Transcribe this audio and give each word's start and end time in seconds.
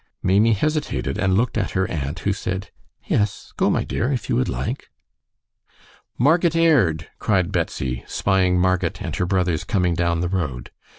Maimie 0.23 0.53
hesitated 0.53 1.19
and 1.19 1.37
looked 1.37 1.59
at 1.59 1.73
her 1.77 1.85
aunt, 1.87 2.17
who 2.21 2.33
said, 2.33 2.71
"Yes, 3.05 3.53
go, 3.55 3.69
my 3.69 3.83
dear, 3.83 4.11
if 4.11 4.29
you 4.29 4.35
would 4.35 4.49
like." 4.49 4.89
"Marget 6.17 6.55
Aird!" 6.55 7.11
cried 7.19 7.51
Betsy, 7.51 8.03
spying 8.07 8.59
Marget 8.59 8.99
and 9.03 9.15
her 9.17 9.27
brothers 9.27 9.63
coming 9.63 9.93
down 9.93 10.21
the 10.21 10.27
road. 10.27 10.71